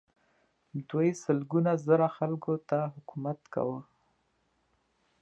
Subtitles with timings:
[0.89, 3.79] دوی سلګونه زره خلکو ته حکومت کاوه.